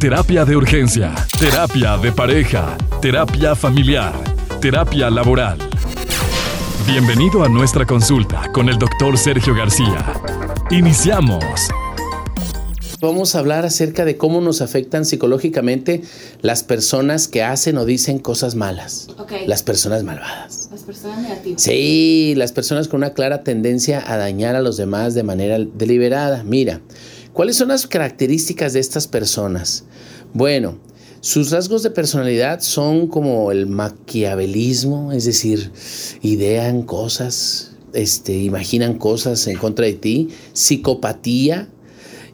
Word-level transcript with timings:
Terapia 0.00 0.44
de 0.44 0.54
urgencia, 0.54 1.12
terapia 1.40 1.96
de 1.96 2.12
pareja, 2.12 2.78
terapia 3.02 3.56
familiar, 3.56 4.14
terapia 4.60 5.10
laboral. 5.10 5.58
Bienvenido 6.86 7.42
a 7.42 7.48
nuestra 7.48 7.84
consulta 7.84 8.48
con 8.52 8.68
el 8.68 8.78
doctor 8.78 9.18
Sergio 9.18 9.56
García. 9.56 10.14
Iniciamos. 10.70 11.42
Vamos 13.00 13.34
a 13.34 13.40
hablar 13.40 13.64
acerca 13.64 14.04
de 14.04 14.16
cómo 14.16 14.40
nos 14.40 14.62
afectan 14.62 15.04
psicológicamente 15.04 16.02
las 16.42 16.62
personas 16.62 17.26
que 17.26 17.42
hacen 17.42 17.76
o 17.76 17.84
dicen 17.84 18.20
cosas 18.20 18.54
malas. 18.54 19.08
Las 19.48 19.64
personas 19.64 20.04
malvadas. 20.04 20.68
Las 20.70 20.82
personas 20.84 21.22
negativas. 21.22 21.60
Sí, 21.60 22.34
las 22.36 22.52
personas 22.52 22.86
con 22.86 22.98
una 22.98 23.14
clara 23.14 23.42
tendencia 23.42 24.00
a 24.06 24.16
dañar 24.16 24.54
a 24.54 24.62
los 24.62 24.76
demás 24.76 25.14
de 25.14 25.24
manera 25.24 25.58
deliberada. 25.58 26.44
Mira, 26.44 26.80
¿Cuáles 27.38 27.54
son 27.54 27.68
las 27.68 27.86
características 27.86 28.72
de 28.72 28.80
estas 28.80 29.06
personas? 29.06 29.84
Bueno, 30.34 30.76
sus 31.20 31.52
rasgos 31.52 31.84
de 31.84 31.92
personalidad 31.92 32.58
son 32.58 33.06
como 33.06 33.52
el 33.52 33.68
maquiavelismo, 33.68 35.12
es 35.12 35.24
decir, 35.24 35.70
idean 36.20 36.82
cosas, 36.82 37.76
este, 37.92 38.36
imaginan 38.38 38.98
cosas 38.98 39.46
en 39.46 39.56
contra 39.56 39.86
de 39.86 39.92
ti, 39.92 40.30
psicopatía 40.52 41.68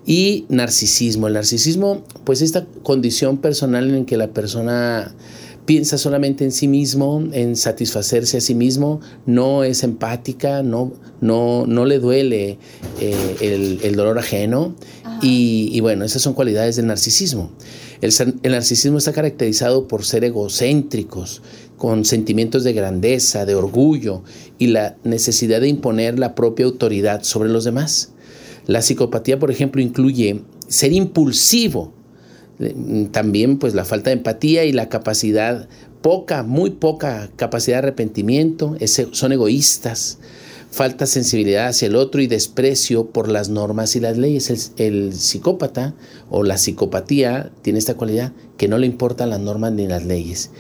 y 0.07 0.47
narcisismo. 0.49 1.27
El 1.27 1.35
narcisismo, 1.35 2.03
pues 2.25 2.41
esta 2.41 2.65
condición 2.83 3.37
personal 3.37 3.95
en 3.95 4.07
que 4.07 4.17
la 4.17 4.29
persona 4.29 5.15
piensa 5.65 5.99
solamente 5.99 6.45
en 6.45 6.53
sí 6.53 6.69
mismo, 6.69 7.23
en 7.33 7.57
satisfacerse 7.57 8.39
a 8.39 8.41
sí 8.41 8.55
mismo, 8.55 9.01
no 9.27 9.65
es 9.65 9.83
empática, 9.83 10.63
no, 10.63 10.93
no, 11.21 11.67
no 11.67 11.85
le 11.85 11.99
duele 11.99 12.59
eh, 13.01 13.79
el, 13.83 13.97
dolor 13.97 14.19
ajeno. 14.19 14.75
Y, 15.23 15.81
bueno, 15.81 16.05
esas 16.05 16.21
son 16.21 16.35
cualidades 16.35 16.77
del 16.77 16.87
narcisismo. 16.87 17.51
El, 18.03 18.13
el, 18.43 18.53
narcisismo 18.53 18.99
está 18.99 19.13
caracterizado 19.13 19.89
por 19.89 20.05
ser 20.05 20.23
egocéntricos, 20.25 21.41
con 21.79 22.05
sentimientos 22.05 22.63
de 22.63 22.75
grandeza, 22.75 23.47
de 23.47 23.55
orgullo 23.55 24.23
y 24.59 24.67
la 24.67 24.97
necesidad 25.03 25.63
de 25.63 25.69
imponer 25.69 26.19
la 26.19 26.35
propia 26.35 26.67
autoridad 26.67 27.23
sobre 27.23 27.49
los 27.49 27.65
demás. 27.65 28.13
La 28.67 28.83
psicopatía, 28.83 29.39
por 29.39 29.51
ejemplo, 29.51 29.81
incluye 29.81 30.43
ser 30.69 30.93
impulsivo, 30.93 31.95
también 33.11 33.59
pues 33.59 33.75
la 33.75 33.85
falta 33.85 34.11
de 34.11 34.17
empatía 34.17 34.65
y 34.65 34.73
la 34.73 34.89
capacidad, 34.89 35.69
poca, 36.03 36.43
muy 36.43 36.71
poca 36.71 37.31
capacidad 37.37 37.77
de 37.77 37.89
arrepentimiento, 37.89 38.77
son 39.13 39.33
egoístas, 39.33 40.19
falta 40.71 41.07
sensibilidad 41.07 41.69
hacia 41.69 41.87
el 41.87 41.95
otro 41.95 42.21
y 42.21 42.27
desprecio 42.27 43.07
por 43.07 43.29
las 43.29 43.49
normas 43.49 43.95
y 43.97 44.01
las 44.01 44.19
leyes. 44.19 44.73
El, 44.77 45.15
psicópata 45.15 45.95
o 46.31 46.43
la 46.43 46.59
psicopatía 46.59 47.53
tiene 47.63 47.79
esta 47.79 47.95
cualidad 47.95 48.33
que 48.57 48.69
no 48.69 48.79
le 48.79 48.87
importan 48.87 49.31
las 49.31 49.41
normas 49.41 49.73
ni 49.73 49.87
las 49.87 50.05
leyes. 50.05 50.51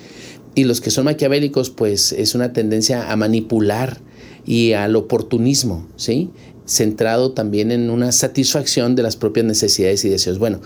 Y 0.55 0.65
los 0.65 0.81
que 0.81 0.91
son 0.91 1.07
maquiavélicos, 1.07 1.71
pues 1.71 2.13
es 2.13 2.37
una 2.37 2.53
tendencia 2.53 3.11
a 3.11 3.17
manipular 3.17 4.01
y 4.47 4.73
al 4.73 4.95
oportunismo, 4.95 5.89
¿sí? 5.97 6.31
Centrado 6.65 7.33
también 7.33 7.73
en 7.73 7.91
una 7.91 8.13
satisfacción 8.13 8.95
de 8.95 9.03
las 9.03 9.17
propias 9.17 9.47
necesidades 9.47 10.05
y 10.05 10.09
deseos. 10.11 10.39
Bueno, 10.39 10.61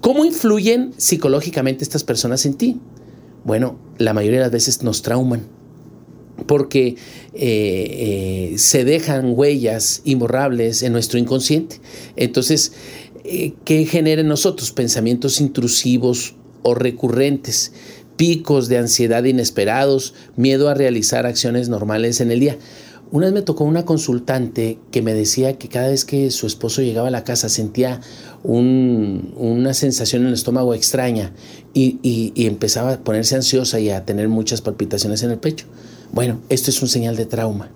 ¿Cómo 0.00 0.24
influyen 0.24 0.92
psicológicamente 0.96 1.84
estas 1.84 2.04
personas 2.04 2.46
en 2.46 2.54
ti? 2.54 2.80
Bueno, 3.44 3.78
la 3.98 4.14
mayoría 4.14 4.38
de 4.38 4.44
las 4.46 4.52
veces 4.52 4.82
nos 4.82 5.02
trauman 5.02 5.46
porque 6.46 6.96
eh, 7.34 8.52
eh, 8.52 8.58
se 8.58 8.84
dejan 8.84 9.32
huellas 9.36 10.02
imborrables 10.04 10.82
en 10.82 10.92
nuestro 10.92 11.18
inconsciente. 11.18 11.80
Entonces, 12.16 12.72
eh, 13.24 13.52
¿qué 13.64 13.84
genera 13.84 14.22
en 14.22 14.28
nosotros? 14.28 14.72
Pensamientos 14.72 15.40
intrusivos 15.40 16.34
o 16.62 16.74
recurrentes, 16.74 17.72
picos 18.16 18.68
de 18.68 18.78
ansiedad 18.78 19.24
inesperados, 19.24 20.14
miedo 20.36 20.68
a 20.68 20.74
realizar 20.74 21.26
acciones 21.26 21.68
normales 21.68 22.20
en 22.20 22.30
el 22.30 22.40
día. 22.40 22.56
Una 23.12 23.26
vez 23.26 23.34
me 23.34 23.42
tocó 23.42 23.64
una 23.64 23.84
consultante 23.84 24.78
que 24.92 25.02
me 25.02 25.14
decía 25.14 25.58
que 25.58 25.66
cada 25.66 25.88
vez 25.88 26.04
que 26.04 26.30
su 26.30 26.46
esposo 26.46 26.80
llegaba 26.80 27.08
a 27.08 27.10
la 27.10 27.24
casa 27.24 27.48
sentía 27.48 28.00
una 28.44 29.74
sensación 29.74 30.22
en 30.22 30.28
el 30.28 30.34
estómago 30.34 30.74
extraña 30.74 31.32
y, 31.74 32.32
empezaba 32.36 32.92
a 32.92 32.98
ponerse 33.00 33.34
ansiosa 33.34 33.80
y 33.80 33.90
a 33.90 34.04
tener 34.04 34.28
muchas 34.28 34.60
palpitaciones 34.60 35.24
en 35.24 35.32
el 35.32 35.38
pecho. 35.38 35.66
Bueno, 36.12 36.40
esto 36.50 36.70
es 36.70 36.80
un 36.82 36.88
señal 36.88 37.16
de 37.16 37.26
trauma. 37.26 37.72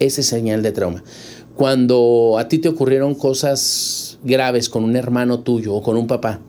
Ese 0.00 0.22
es 0.22 0.26
señal 0.26 0.64
de 0.64 0.72
trauma. 0.72 1.04
Cuando 1.54 2.36
a 2.36 2.48
ti 2.48 2.58
te 2.58 2.68
ocurrieron 2.68 3.14
cosas 3.14 4.18
graves 4.24 4.68
con 4.68 4.82
un 4.82 4.96
hermano 4.96 5.40
tuyo 5.40 5.74
o 5.74 5.82
con 5.82 5.96
un 5.96 6.08
papá 6.08 6.40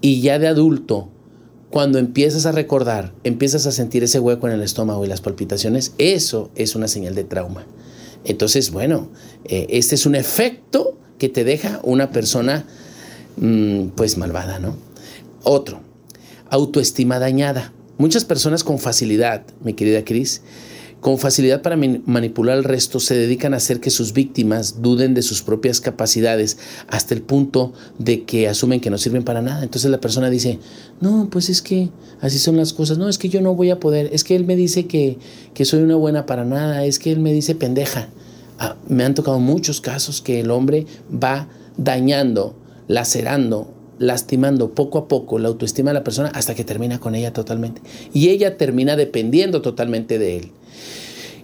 y 0.00 0.20
ya 0.20 0.38
de 0.38 0.46
adulto, 0.46 1.08
cuando 1.70 1.98
empiezas 1.98 2.46
a 2.46 2.52
recordar, 2.52 3.12
empiezas 3.24 3.66
a 3.66 3.72
sentir 3.72 4.04
ese 4.04 4.20
hueco 4.20 4.46
en 4.46 4.54
el 4.54 4.62
estómago 4.62 5.04
y 5.04 5.08
las 5.08 5.20
palpitaciones, 5.20 5.92
eso 5.98 6.50
es 6.54 6.76
una 6.76 6.86
señal 6.86 7.16
de 7.16 7.24
trauma. 7.24 7.66
Entonces, 8.24 8.70
bueno, 8.70 9.08
eh, 9.44 9.66
este 9.70 9.94
es 9.94 10.06
un 10.06 10.14
efecto 10.14 10.98
que 11.18 11.28
te 11.28 11.44
deja 11.44 11.80
una 11.82 12.10
persona 12.10 12.64
mm, 13.36 13.88
pues 13.88 14.16
malvada, 14.18 14.58
¿no? 14.58 14.76
Otro, 15.42 15.80
autoestima 16.48 17.18
dañada. 17.18 17.72
Muchas 17.98 18.24
personas 18.24 18.64
con 18.64 18.78
facilidad, 18.78 19.44
mi 19.62 19.74
querida 19.74 20.04
Cris, 20.04 20.42
con 21.00 21.18
facilidad 21.18 21.62
para 21.62 21.76
manipular 21.76 22.58
al 22.58 22.64
resto, 22.64 23.00
se 23.00 23.14
dedican 23.14 23.54
a 23.54 23.56
hacer 23.56 23.80
que 23.80 23.90
sus 23.90 24.12
víctimas 24.12 24.82
duden 24.82 25.14
de 25.14 25.22
sus 25.22 25.42
propias 25.42 25.80
capacidades 25.80 26.58
hasta 26.88 27.14
el 27.14 27.22
punto 27.22 27.72
de 27.98 28.24
que 28.24 28.48
asumen 28.48 28.80
que 28.80 28.90
no 28.90 28.98
sirven 28.98 29.24
para 29.24 29.40
nada. 29.40 29.62
Entonces 29.62 29.90
la 29.90 30.00
persona 30.00 30.28
dice, 30.28 30.58
no, 31.00 31.28
pues 31.30 31.48
es 31.48 31.62
que 31.62 31.88
así 32.20 32.38
son 32.38 32.58
las 32.58 32.74
cosas, 32.74 32.98
no, 32.98 33.08
es 33.08 33.16
que 33.16 33.30
yo 33.30 33.40
no 33.40 33.54
voy 33.54 33.70
a 33.70 33.80
poder, 33.80 34.10
es 34.12 34.24
que 34.24 34.36
él 34.36 34.44
me 34.44 34.56
dice 34.56 34.86
que, 34.86 35.18
que 35.54 35.64
soy 35.64 35.80
una 35.80 35.96
buena 35.96 36.26
para 36.26 36.44
nada, 36.44 36.84
es 36.84 36.98
que 36.98 37.10
él 37.10 37.20
me 37.20 37.32
dice 37.32 37.54
pendeja. 37.54 38.08
Ah, 38.58 38.76
me 38.88 39.04
han 39.04 39.14
tocado 39.14 39.38
muchos 39.38 39.80
casos 39.80 40.20
que 40.20 40.40
el 40.40 40.50
hombre 40.50 40.84
va 41.10 41.48
dañando, 41.78 42.54
lacerando, 42.88 43.72
lastimando 43.98 44.74
poco 44.74 44.98
a 44.98 45.08
poco 45.08 45.38
la 45.38 45.48
autoestima 45.48 45.90
de 45.90 45.94
la 45.94 46.04
persona 46.04 46.28
hasta 46.34 46.54
que 46.54 46.64
termina 46.64 47.00
con 47.00 47.14
ella 47.14 47.32
totalmente. 47.32 47.80
Y 48.12 48.28
ella 48.28 48.58
termina 48.58 48.96
dependiendo 48.96 49.62
totalmente 49.62 50.18
de 50.18 50.36
él. 50.36 50.52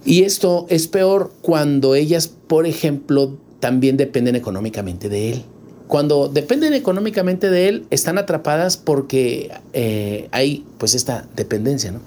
Y 0.05 0.23
esto 0.23 0.65
es 0.69 0.87
peor 0.87 1.33
cuando 1.41 1.95
ellas, 1.95 2.27
por 2.27 2.65
ejemplo, 2.65 3.37
también 3.59 3.97
dependen 3.97 4.35
económicamente 4.35 5.09
de 5.09 5.33
él. 5.33 5.43
Cuando 5.87 6.27
dependen 6.27 6.73
económicamente 6.73 7.49
de 7.49 7.69
él, 7.69 7.85
están 7.89 8.17
atrapadas 8.17 8.77
porque 8.77 9.51
eh, 9.73 10.27
hay 10.31 10.65
pues 10.77 10.95
esta 10.95 11.27
dependencia. 11.35 11.91
¿no? 11.91 12.01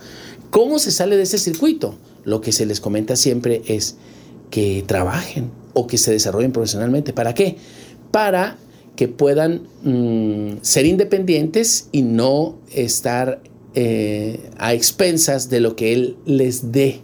¿Cómo 0.51 0.79
se 0.79 0.91
sale 0.91 1.17
de 1.17 1.23
ese 1.23 1.39
circuito? 1.39 1.95
Lo 2.25 2.41
que 2.41 2.53
se 2.53 2.67
les 2.67 2.81
comenta 2.81 3.17
siempre 3.17 3.63
es 3.67 3.97
que 4.51 4.85
trabajen 4.87 5.51
o 5.73 5.87
que 5.87 5.99
se 5.99 6.13
desarrollen 6.13 6.53
profesionalmente. 6.53 7.13
¿Para 7.13 7.35
qué? 7.35 7.57
Para 8.11 8.59
que 8.97 9.09
puedan 9.09 9.63
mm, 9.83 10.59
ser 10.63 10.85
independientes 10.85 11.89
y 11.93 12.03
no 12.03 12.59
estar 12.73 13.41
eh, 13.75 14.51
a 14.59 14.75
expensas 14.75 15.49
de 15.49 15.61
lo 15.61 15.77
que 15.77 15.93
él 15.93 16.17
les 16.27 16.73
dé 16.73 17.01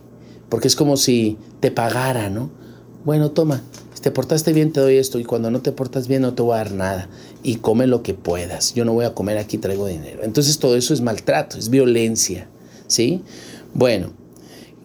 porque 0.48 0.68
es 0.68 0.76
como 0.76 0.96
si 0.96 1.36
te 1.60 1.70
pagara, 1.70 2.30
¿no? 2.30 2.50
Bueno, 3.04 3.30
toma, 3.30 3.62
si 3.94 4.00
te 4.00 4.10
portaste 4.10 4.52
bien 4.52 4.72
te 4.72 4.80
doy 4.80 4.96
esto 4.96 5.18
y 5.18 5.24
cuando 5.24 5.50
no 5.50 5.62
te 5.62 5.72
portas 5.72 6.08
bien 6.08 6.22
no 6.22 6.34
te 6.34 6.42
voy 6.42 6.54
a 6.54 6.58
dar 6.58 6.72
nada 6.72 7.08
y 7.42 7.56
come 7.56 7.86
lo 7.86 8.02
que 8.02 8.14
puedas. 8.14 8.74
Yo 8.74 8.84
no 8.84 8.92
voy 8.92 9.04
a 9.04 9.14
comer 9.14 9.38
aquí, 9.38 9.58
traigo 9.58 9.86
dinero. 9.86 10.22
Entonces 10.22 10.58
todo 10.58 10.76
eso 10.76 10.92
es 10.92 11.00
maltrato, 11.00 11.58
es 11.58 11.68
violencia, 11.68 12.48
¿sí? 12.88 13.22
Bueno, 13.74 14.12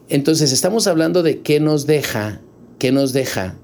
entonces 0.09 0.51
estamos 0.51 0.88
hablando 0.88 1.23
de 1.23 1.41
qué 1.41 1.59
nos 1.59 1.88
deja, 1.88 2.41
qué 2.78 2.91
nos 2.91 3.13
deja 3.13 3.55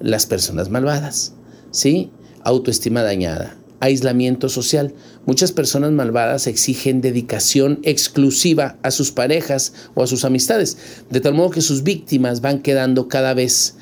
las 0.00 0.26
personas 0.26 0.68
malvadas, 0.68 1.34
¿sí? 1.70 2.10
Autoestima 2.42 3.02
dañada, 3.02 3.56
aislamiento 3.82 4.48
social. 4.48 4.94
Muchas 5.26 5.52
personas 5.52 5.90
malvadas 5.90 6.46
exigen 6.46 7.00
dedicación 7.00 7.80
exclusiva 7.82 8.78
a 8.82 8.92
sus 8.92 9.10
parejas 9.10 9.74
o 9.94 10.02
a 10.02 10.06
sus 10.06 10.24
amistades, 10.24 10.78
de 11.10 11.20
tal 11.20 11.34
modo 11.34 11.50
que 11.50 11.60
sus 11.60 11.82
víctimas 11.82 12.40
van 12.40 12.60
quedando 12.60 13.08
cada 13.08 13.34
vez 13.34 13.74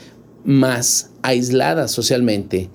más 0.42 1.10
aisladas 1.22 1.92
socialmente 1.92 2.70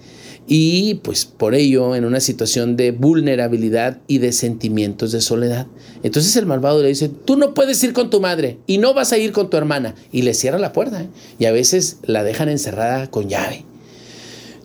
y 0.47 0.95
pues 0.95 1.25
por 1.25 1.55
ello 1.55 1.95
en 1.95 2.05
una 2.05 2.19
situación 2.19 2.75
de 2.75 2.91
vulnerabilidad 2.91 3.97
y 4.05 4.19
de 4.19 4.31
sentimientos 4.31 5.11
de 5.11 5.21
soledad. 5.21 5.65
Entonces 6.03 6.35
el 6.35 6.45
malvado 6.45 6.83
le 6.83 6.89
dice, 6.89 7.09
tú 7.09 7.35
no 7.35 7.55
puedes 7.55 7.83
ir 7.83 7.93
con 7.93 8.11
tu 8.11 8.21
madre 8.21 8.59
y 8.67 8.77
no 8.77 8.93
vas 8.93 9.11
a 9.11 9.17
ir 9.17 9.31
con 9.31 9.49
tu 9.49 9.57
hermana 9.57 9.95
y 10.11 10.21
le 10.21 10.35
cierra 10.35 10.59
la 10.59 10.73
puerta 10.73 11.01
¿eh? 11.01 11.07
y 11.39 11.45
a 11.45 11.51
veces 11.51 11.97
la 12.03 12.23
dejan 12.23 12.49
encerrada 12.49 13.09
con 13.09 13.29
llave. 13.29 13.65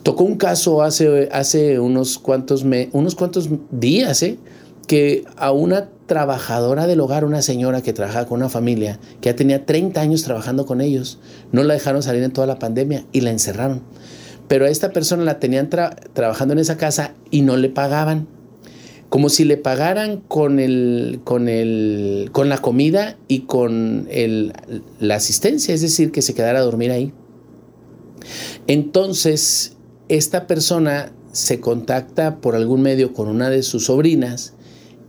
Tocó 0.02 0.24
un 0.24 0.36
caso 0.36 0.82
hace, 0.82 1.28
hace 1.32 1.78
unos, 1.78 2.18
cuantos 2.18 2.64
unos 2.92 3.14
cuantos 3.14 3.50
días, 3.70 4.22
¿eh? 4.22 4.38
que 4.86 5.24
a 5.36 5.52
una 5.52 5.88
trabajadora 6.06 6.88
del 6.88 6.98
hogar, 7.00 7.24
una 7.24 7.42
señora 7.42 7.82
que 7.82 7.92
trabajaba 7.92 8.26
con 8.26 8.40
una 8.40 8.48
familia, 8.48 8.98
que 9.20 9.28
ya 9.28 9.36
tenía 9.36 9.64
30 9.64 10.00
años 10.00 10.24
trabajando 10.24 10.66
con 10.66 10.80
ellos, 10.80 11.20
no 11.52 11.62
la 11.62 11.74
dejaron 11.74 12.02
salir 12.02 12.24
en 12.24 12.32
toda 12.32 12.48
la 12.48 12.58
pandemia 12.58 13.04
y 13.12 13.20
la 13.20 13.30
encerraron. 13.30 13.82
Pero 14.48 14.64
a 14.64 14.68
esta 14.68 14.90
persona 14.90 15.22
la 15.22 15.38
tenían 15.38 15.68
trabajando 15.68 16.54
en 16.54 16.58
esa 16.58 16.76
casa 16.76 17.14
y 17.30 17.42
no 17.42 17.56
le 17.56 17.68
pagaban. 17.68 18.26
como 19.08 19.28
si 19.28 19.44
le 19.44 19.56
pagaran 19.56 20.18
con, 20.26 20.58
el, 20.58 21.20
con, 21.22 21.48
el, 21.48 22.30
con 22.32 22.48
la 22.48 22.58
comida 22.58 23.16
y 23.28 23.40
con 23.40 24.08
el, 24.10 24.52
la 24.98 25.14
asistencia, 25.16 25.72
es 25.72 25.82
decir, 25.82 26.10
que 26.10 26.22
se 26.22 26.34
quedara 26.34 26.58
a 26.58 26.62
dormir 26.62 26.90
ahí. 26.90 27.12
Entonces, 28.66 29.76
esta 30.10 30.48
persona 30.48 31.12
se 31.30 31.60
contacta 31.60 32.40
por 32.40 32.56
algún 32.56 32.82
medio 32.82 33.12
con 33.12 33.28
una 33.28 33.48
de 33.48 33.62
sus 33.62 33.86
sobrinas 33.86 34.54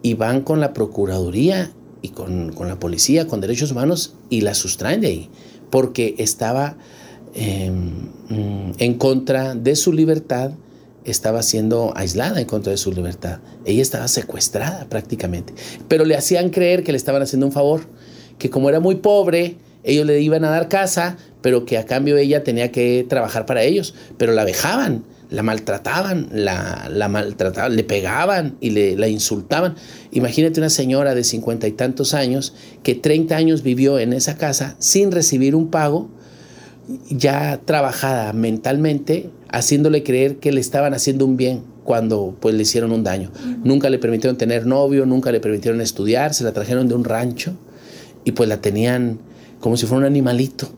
y 0.03 0.13
van 0.13 0.41
con 0.41 0.59
la 0.59 0.73
Procuraduría 0.73 1.71
y 2.03 2.09
con, 2.09 2.53
la 2.55 2.79
policía, 2.79 3.27
con 3.27 3.41
derechos 3.41 3.71
humanos, 3.71 4.13
y 4.29 4.41
la 4.41 4.53
sustraen 4.53 5.01
de 5.01 5.07
ahí, 5.07 5.29
porque 5.71 6.15
estaba 6.19 6.77
em, 7.33 8.09
en 8.77 8.93
contra 8.95 9.55
de 9.55 9.75
su 9.75 9.91
libertad 9.91 10.51
estaba 11.03 11.41
siendo 11.41 11.93
aislada 11.95 12.39
en 12.39 12.45
contra 12.45 12.69
de 12.69 12.77
su 12.77 12.91
libertad. 12.91 13.39
Ella 13.65 13.81
estaba 13.81 14.07
secuestrada 14.07 14.85
prácticamente. 14.87 15.53
Pero 15.87 16.05
le 16.05 16.15
hacían 16.15 16.51
creer 16.51 16.83
que 16.83 16.91
le 16.91 16.97
estaban 16.97 17.23
haciendo 17.23 17.47
un 17.47 17.51
favor, 17.51 17.81
que 18.37 18.51
como 18.51 18.69
era 18.69 18.79
muy 18.79 18.95
pobre, 18.95 19.57
ellos 19.83 20.05
le 20.05 20.21
iban 20.21 20.45
a 20.45 20.51
dar 20.51 20.67
casa, 20.67 21.17
pero 21.41 21.65
que 21.65 21.77
a 21.77 21.85
cambio 21.85 22.17
ella 22.17 22.43
tenía 22.43 22.71
que 22.71 23.05
trabajar 23.07 23.45
para 23.45 23.63
ellos. 23.63 23.93
Pero 24.17 24.33
la 24.33 24.43
vejaban, 24.43 25.03
la 25.29 25.43
maltrataban, 25.43 26.27
la, 26.31 26.89
la 26.91 27.07
maltrataban, 27.07 27.75
le 27.75 27.83
pegaban 27.83 28.57
y 28.59 28.71
le, 28.71 28.95
la 28.95 29.07
insultaban. 29.07 29.75
Imagínate 30.11 30.59
una 30.59 30.69
señora 30.69 31.15
de 31.15 31.23
cincuenta 31.23 31.67
y 31.67 31.71
tantos 31.71 32.13
años 32.13 32.53
que 32.83 32.95
30 32.95 33.35
años 33.35 33.63
vivió 33.63 33.97
en 33.99 34.13
esa 34.13 34.37
casa 34.37 34.75
sin 34.79 35.11
recibir 35.11 35.55
un 35.55 35.69
pago, 35.69 36.09
ya 37.09 37.61
trabajada 37.63 38.33
mentalmente, 38.33 39.29
haciéndole 39.49 40.03
creer 40.03 40.37
que 40.37 40.51
le 40.51 40.59
estaban 40.59 40.93
haciendo 40.93 41.25
un 41.25 41.37
bien 41.37 41.63
cuando 41.83 42.35
pues 42.39 42.53
le 42.53 42.63
hicieron 42.63 42.91
un 42.91 43.03
daño. 43.03 43.31
Nunca 43.63 43.89
le 43.89 43.99
permitieron 43.99 44.37
tener 44.37 44.65
novio, 44.65 45.05
nunca 45.05 45.31
le 45.31 45.39
permitieron 45.39 45.81
estudiar, 45.81 46.33
se 46.33 46.43
la 46.43 46.51
trajeron 46.51 46.87
de 46.87 46.95
un 46.95 47.03
rancho 47.03 47.53
y 48.23 48.33
pues 48.33 48.49
la 48.49 48.61
tenían 48.61 49.19
como 49.59 49.77
si 49.77 49.85
fuera 49.85 49.99
un 49.99 50.05
animalito, 50.05 50.73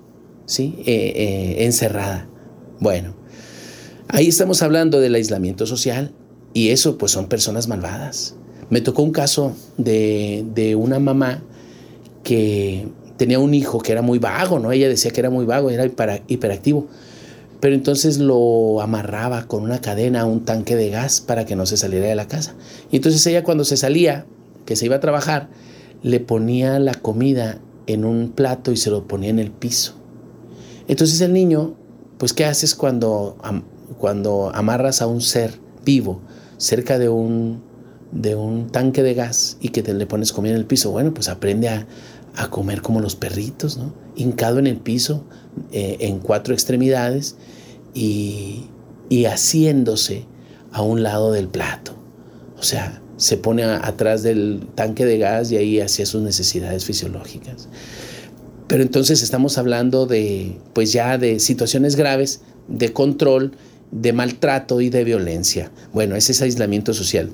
¿sí? 0.46 0.76
Eh, 0.86 1.14
eh, 1.16 1.66
encerrada. 1.66 2.28
Bueno, 2.80 3.16
ahí 4.08 4.28
estamos 4.28 4.62
hablando 4.62 5.00
del 5.00 5.16
aislamiento 5.16 5.66
social 5.66 6.12
y 6.54 6.70
eso 6.70 6.98
pues 6.98 7.12
son 7.12 7.28
personas 7.28 7.68
malvadas. 7.68 8.36
Me 8.70 8.82
tocó 8.82 9.04
un 9.04 9.12
caso 9.12 9.56
de, 9.78 10.46
de 10.54 10.76
una 10.76 11.00
mamá 11.00 11.44
que 12.24 12.88
tenía 13.18 13.40
un 13.40 13.54
hijo 13.54 13.80
que 13.80 13.92
era 13.92 14.02
muy 14.02 14.20
vago, 14.20 14.60
¿no? 14.60 14.72
Ella 14.72 14.90
decía 14.90 15.12
que 15.12 15.20
era 15.20 15.30
muy 15.30 15.46
vago, 15.46 15.70
era 15.70 15.86
hiperactivo 16.28 16.88
pero 17.64 17.76
entonces 17.76 18.18
lo 18.18 18.82
amarraba 18.82 19.48
con 19.48 19.64
una 19.64 19.80
cadena 19.80 20.20
a 20.20 20.26
un 20.26 20.44
tanque 20.44 20.76
de 20.76 20.90
gas 20.90 21.22
para 21.22 21.46
que 21.46 21.56
no 21.56 21.66
se 21.66 21.78
saliera 21.78 22.08
de 22.08 22.16
la 22.16 22.28
casa. 22.28 22.56
Y 22.92 22.98
entonces 22.98 23.26
ella 23.26 23.46
cuando 23.46 23.64
se 23.64 23.78
salía, 23.78 24.26
que 24.66 24.76
se 24.76 24.84
iba 24.88 24.98
a 24.98 25.00
trabajar, 25.00 25.48
le 26.02 26.20
ponía 26.20 26.78
la 26.80 26.94
comida 26.94 27.62
en 27.88 28.04
un 28.04 28.34
plato 28.36 28.74
y 28.74 28.76
se 28.76 28.90
lo 28.90 29.08
ponía 29.08 29.30
en 29.30 29.40
el 29.40 29.50
piso. 29.50 29.96
Entonces 30.88 31.22
el 31.22 31.34
niño, 31.34 31.76
pues 32.18 32.34
¿qué 32.34 32.46
haces 32.46 32.76
cuando, 32.76 33.38
cuando 33.98 34.52
amarras 34.54 35.02
a 35.02 35.08
un 35.08 35.22
ser 35.22 35.60
vivo 35.86 36.22
cerca 36.58 37.00
de 37.00 37.10
un, 37.10 37.62
de 38.12 38.36
un 38.36 38.70
tanque 38.70 39.04
de 39.04 39.14
gas 39.14 39.58
y 39.62 39.70
que 39.70 39.84
te 39.84 39.94
le 39.94 40.06
pones 40.06 40.34
comida 40.34 40.54
en 40.54 40.60
el 40.60 40.66
piso? 40.66 40.92
Bueno, 40.92 41.14
pues 41.14 41.30
aprende 41.30 41.70
a, 41.70 41.88
a 42.36 42.50
comer 42.50 42.82
como 42.82 43.00
los 43.00 43.16
perritos, 43.16 43.78
¿no? 43.78 43.94
Hincado 44.16 44.60
en 44.60 44.68
el 44.68 44.78
piso, 44.78 45.24
eh, 45.72 45.98
en 46.02 46.20
cuatro 46.20 46.54
extremidades 46.54 47.36
y, 47.94 48.66
y, 49.10 49.26
haciéndose 49.26 50.26
a 50.72 50.82
un 50.82 51.04
lado 51.04 51.32
del 51.32 51.48
plato. 51.48 51.96
O 52.60 52.64
sea, 52.64 53.02
se 53.18 53.38
pone 53.38 53.64
atrás 53.64 54.24
del 54.24 54.68
tanque 54.76 55.06
de 55.06 55.18
gas 55.18 55.52
y 55.52 55.58
ahí 55.58 55.80
hacía 55.80 56.06
sus 56.06 56.22
necesidades 56.22 56.86
fisiológicas. 56.86 57.68
Pero 58.68 58.84
entonces 58.84 59.22
estamos 59.22 59.58
hablando 59.58 60.06
de, 60.06 60.58
pues 60.74 60.94
ya 60.94 61.18
de 61.18 61.40
situaciones 61.40 61.96
graves, 61.96 62.42
de 62.68 62.94
control, 62.94 63.54
de 63.92 64.14
maltrato 64.14 64.82
y 64.82 64.90
de 64.90 65.04
violencia. 65.04 65.72
Bueno, 65.94 66.16
ese 66.16 66.32
es 66.32 66.42
aislamiento 66.42 66.94
social. 66.94 67.30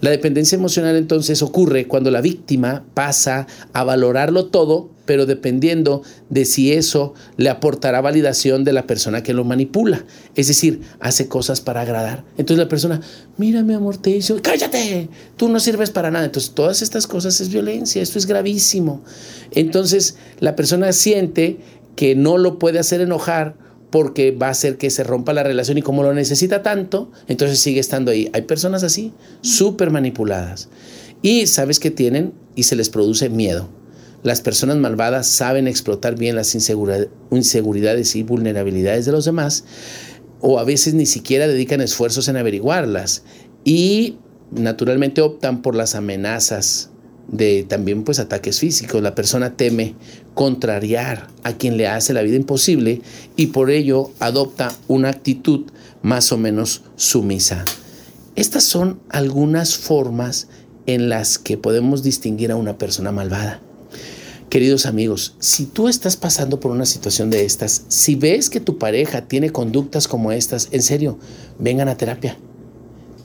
La 0.00 0.10
dependencia 0.10 0.56
emocional 0.56 0.96
entonces 0.96 1.42
ocurre 1.42 1.86
cuando 1.86 2.10
la 2.10 2.20
víctima 2.20 2.84
pasa 2.94 3.46
a 3.72 3.84
valorarlo 3.84 4.46
todo, 4.46 4.90
pero 5.10 5.26
dependiendo 5.26 6.04
de 6.28 6.44
si 6.44 6.72
eso 6.72 7.14
le 7.36 7.50
aportará 7.50 8.00
validación 8.00 8.62
de 8.62 8.72
la 8.72 8.86
persona 8.86 9.24
que 9.24 9.34
lo 9.34 9.42
manipula. 9.42 10.04
Es 10.36 10.46
decir, 10.46 10.82
hace 11.00 11.26
cosas 11.26 11.60
para 11.60 11.80
agradar. 11.80 12.22
Entonces 12.38 12.62
la 12.62 12.68
persona, 12.68 13.00
mira 13.36 13.64
mi 13.64 13.74
amor, 13.74 13.96
te 13.96 14.10
dice, 14.10 14.36
cállate, 14.40 15.08
tú 15.36 15.48
no 15.48 15.58
sirves 15.58 15.90
para 15.90 16.12
nada. 16.12 16.26
Entonces 16.26 16.52
todas 16.52 16.80
estas 16.80 17.08
cosas 17.08 17.40
es 17.40 17.48
violencia, 17.48 18.00
esto 18.00 18.20
es 18.20 18.26
gravísimo. 18.26 19.02
Entonces 19.50 20.14
la 20.38 20.54
persona 20.54 20.92
siente 20.92 21.58
que 21.96 22.14
no 22.14 22.38
lo 22.38 22.60
puede 22.60 22.78
hacer 22.78 23.00
enojar 23.00 23.56
porque 23.90 24.30
va 24.30 24.46
a 24.46 24.50
hacer 24.50 24.78
que 24.78 24.90
se 24.90 25.02
rompa 25.02 25.32
la 25.32 25.42
relación 25.42 25.76
y 25.76 25.82
como 25.82 26.04
lo 26.04 26.14
necesita 26.14 26.62
tanto, 26.62 27.10
entonces 27.26 27.58
sigue 27.58 27.80
estando 27.80 28.12
ahí. 28.12 28.30
Hay 28.32 28.42
personas 28.42 28.84
así, 28.84 29.12
súper 29.40 29.90
manipuladas. 29.90 30.68
Y 31.20 31.48
sabes 31.48 31.80
que 31.80 31.90
tienen 31.90 32.32
y 32.54 32.62
se 32.62 32.76
les 32.76 32.90
produce 32.90 33.28
miedo. 33.28 33.79
Las 34.22 34.42
personas 34.42 34.76
malvadas 34.76 35.26
saben 35.26 35.66
explotar 35.66 36.16
bien 36.16 36.36
las 36.36 36.54
inseguridades 36.54 38.16
y 38.16 38.22
vulnerabilidades 38.22 39.06
de 39.06 39.12
los 39.12 39.24
demás 39.24 39.64
o 40.40 40.58
a 40.58 40.64
veces 40.64 40.94
ni 40.94 41.06
siquiera 41.06 41.46
dedican 41.48 41.80
esfuerzos 41.80 42.28
en 42.28 42.36
averiguarlas 42.36 43.22
y 43.64 44.16
naturalmente 44.50 45.22
optan 45.22 45.62
por 45.62 45.74
las 45.74 45.94
amenazas 45.94 46.90
de 47.28 47.64
también 47.68 48.02
pues 48.04 48.18
ataques 48.18 48.58
físicos. 48.58 49.02
La 49.02 49.14
persona 49.14 49.56
teme 49.56 49.94
contrariar 50.34 51.28
a 51.42 51.52
quien 51.54 51.76
le 51.76 51.86
hace 51.86 52.12
la 52.12 52.22
vida 52.22 52.36
imposible 52.36 53.02
y 53.36 53.46
por 53.48 53.70
ello 53.70 54.10
adopta 54.18 54.74
una 54.88 55.10
actitud 55.10 55.66
más 56.02 56.32
o 56.32 56.38
menos 56.38 56.82
sumisa. 56.96 57.64
Estas 58.36 58.64
son 58.64 59.00
algunas 59.08 59.76
formas 59.76 60.48
en 60.86 61.08
las 61.08 61.38
que 61.38 61.56
podemos 61.56 62.02
distinguir 62.02 62.50
a 62.50 62.56
una 62.56 62.78
persona 62.78 63.12
malvada. 63.12 63.60
Queridos 64.50 64.84
amigos, 64.84 65.36
si 65.38 65.64
tú 65.64 65.86
estás 65.86 66.16
pasando 66.16 66.58
por 66.58 66.72
una 66.72 66.84
situación 66.84 67.30
de 67.30 67.44
estas, 67.44 67.84
si 67.86 68.16
ves 68.16 68.50
que 68.50 68.58
tu 68.58 68.78
pareja 68.78 69.28
tiene 69.28 69.50
conductas 69.50 70.08
como 70.08 70.32
estas, 70.32 70.70
en 70.72 70.82
serio, 70.82 71.20
vengan 71.60 71.88
a 71.88 71.96
terapia. 71.96 72.36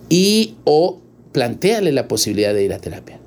Y 0.08 0.54
o 0.66 1.02
planteale 1.32 1.92
la 1.92 2.08
posibilidad 2.08 2.54
de 2.54 2.64
ir 2.64 2.74
a 2.74 2.78
terapia. 2.78 3.20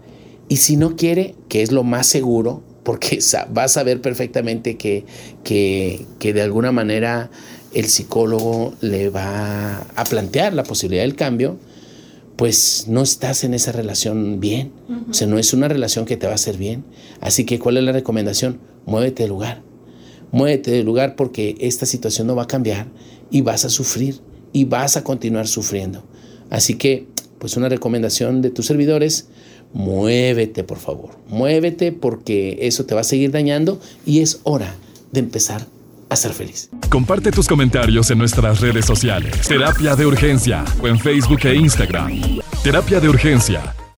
Y 0.48 0.58
si 0.58 0.76
no 0.76 0.94
quiere, 0.94 1.34
que 1.48 1.62
es 1.62 1.72
lo 1.72 1.82
más 1.82 2.06
seguro, 2.06 2.62
porque 2.84 3.18
va 3.56 3.64
a 3.64 3.68
saber 3.68 4.00
perfectamente 4.00 4.76
que, 4.76 5.04
que, 5.42 6.06
de 6.32 6.40
alguna 6.40 6.70
manera 6.70 7.32
el 7.74 7.86
psicólogo 7.86 8.74
le 8.80 9.10
va 9.10 9.78
a 9.96 10.04
plantear 10.04 10.54
la 10.54 10.62
posibilidad 10.62 11.02
del 11.02 11.16
cambio, 11.16 11.58
pues 12.38 12.84
no 12.86 13.02
estás 13.02 13.42
en 13.42 13.52
esa 13.52 13.72
relación 13.72 14.38
bien. 14.38 14.70
O 15.10 15.12
sea, 15.12 15.26
no 15.26 15.40
es 15.40 15.52
una 15.52 15.66
relación 15.66 16.04
que 16.04 16.16
te 16.16 16.26
va 16.26 16.32
a 16.32 16.36
hacer 16.36 16.56
bien. 16.56 16.84
Así 17.20 17.44
que, 17.44 17.58
¿cuál 17.58 17.78
es 17.78 17.82
la 17.82 17.90
recomendación? 17.90 18.60
Muévete 18.86 19.24
del 19.24 19.30
lugar. 19.30 19.60
Muévete 20.30 20.70
del 20.70 20.86
lugar 20.86 21.16
porque 21.16 21.56
esta 21.58 21.84
situación 21.84 22.28
no 22.28 22.36
va 22.36 22.44
a 22.44 22.46
cambiar 22.46 22.86
y 23.32 23.40
vas 23.40 23.64
a 23.64 23.70
sufrir 23.70 24.20
y 24.52 24.66
vas 24.66 24.96
a 24.96 25.02
continuar 25.02 25.48
sufriendo. 25.48 26.04
Así 26.48 26.74
que, 26.74 27.08
pues 27.40 27.56
una 27.56 27.68
recomendación 27.68 28.40
de 28.40 28.50
tus 28.50 28.66
servidores, 28.66 29.26
muévete 29.72 30.62
por 30.62 30.78
favor, 30.78 31.18
muévete 31.26 31.90
porque 31.90 32.58
eso 32.62 32.86
te 32.86 32.94
va 32.94 33.00
a 33.00 33.04
seguir 33.04 33.32
dañando 33.32 33.80
y 34.06 34.20
es 34.20 34.38
hora 34.44 34.76
de 35.10 35.18
empezar 35.18 35.66
a 36.10 36.16
ser 36.16 36.32
feliz. 36.32 36.70
Comparte 36.90 37.30
tus 37.30 37.46
comentarios 37.46 38.10
en 38.10 38.18
nuestras 38.18 38.60
redes 38.60 38.84
sociales. 38.84 39.46
Terapia 39.46 39.96
de 39.96 40.06
Urgencia 40.06 40.64
o 40.80 40.88
en 40.88 40.98
Facebook 40.98 41.40
e 41.44 41.54
Instagram. 41.54 42.40
Terapia 42.62 43.00
de 43.00 43.08
Urgencia 43.08 43.74